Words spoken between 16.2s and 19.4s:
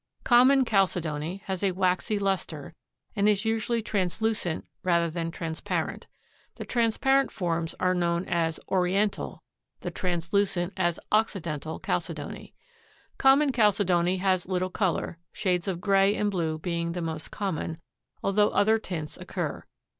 blue being the most common, although other tints